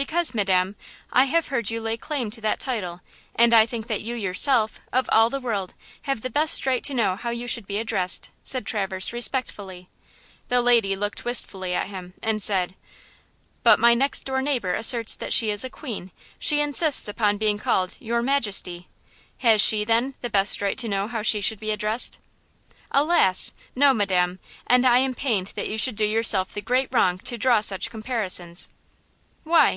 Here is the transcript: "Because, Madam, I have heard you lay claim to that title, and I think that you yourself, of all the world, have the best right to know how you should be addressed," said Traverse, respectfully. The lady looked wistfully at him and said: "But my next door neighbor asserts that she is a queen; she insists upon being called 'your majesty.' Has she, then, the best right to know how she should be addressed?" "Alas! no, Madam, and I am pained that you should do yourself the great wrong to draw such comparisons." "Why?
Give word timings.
"Because, 0.00 0.32
Madam, 0.32 0.76
I 1.12 1.24
have 1.24 1.48
heard 1.48 1.70
you 1.70 1.78
lay 1.82 1.98
claim 1.98 2.30
to 2.30 2.40
that 2.40 2.58
title, 2.58 3.02
and 3.36 3.52
I 3.52 3.66
think 3.66 3.86
that 3.88 4.00
you 4.00 4.14
yourself, 4.14 4.80
of 4.94 5.10
all 5.12 5.28
the 5.28 5.40
world, 5.40 5.74
have 6.04 6.22
the 6.22 6.30
best 6.30 6.64
right 6.64 6.82
to 6.84 6.94
know 6.94 7.16
how 7.16 7.28
you 7.28 7.46
should 7.46 7.66
be 7.66 7.76
addressed," 7.76 8.30
said 8.42 8.64
Traverse, 8.64 9.12
respectfully. 9.12 9.90
The 10.48 10.62
lady 10.62 10.96
looked 10.96 11.26
wistfully 11.26 11.74
at 11.74 11.88
him 11.88 12.14
and 12.22 12.42
said: 12.42 12.76
"But 13.62 13.78
my 13.78 13.92
next 13.92 14.22
door 14.22 14.40
neighbor 14.40 14.72
asserts 14.72 15.14
that 15.16 15.34
she 15.34 15.50
is 15.50 15.64
a 15.64 15.68
queen; 15.70 16.12
she 16.38 16.60
insists 16.62 17.06
upon 17.06 17.36
being 17.36 17.58
called 17.58 17.98
'your 18.00 18.22
majesty.' 18.22 18.88
Has 19.40 19.60
she, 19.60 19.84
then, 19.84 20.14
the 20.22 20.30
best 20.30 20.62
right 20.62 20.78
to 20.78 20.88
know 20.88 21.08
how 21.08 21.20
she 21.20 21.42
should 21.42 21.60
be 21.60 21.72
addressed?" 21.72 22.18
"Alas! 22.90 23.52
no, 23.76 23.92
Madam, 23.92 24.38
and 24.66 24.86
I 24.86 24.96
am 24.96 25.12
pained 25.12 25.48
that 25.48 25.68
you 25.68 25.76
should 25.76 25.94
do 25.96 26.06
yourself 26.06 26.54
the 26.54 26.62
great 26.62 26.88
wrong 26.90 27.18
to 27.18 27.36
draw 27.36 27.60
such 27.60 27.90
comparisons." 27.90 28.70
"Why? 29.44 29.76